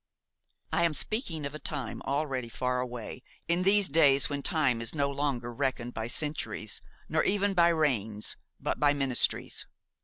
I 0.71 0.83
am 0.83 0.95
speaking 0.95 1.45
of 1.45 1.53
a 1.53 1.59
time 1.59 2.01
already 2.01 2.49
far 2.49 2.79
away, 2.79 3.21
in 3.47 3.61
these 3.61 3.87
days 3.87 4.29
when 4.29 4.41
time 4.41 4.81
is 4.81 4.95
no 4.95 5.11
longer 5.11 5.53
reckoned 5.53 5.93
by 5.93 6.07
centuries, 6.07 6.81
nor 7.07 7.23
even 7.23 7.53
by 7.53 7.67
reigns, 7.67 8.35
but 8.59 8.79
by 8.79 8.95
ministries. 8.95 9.67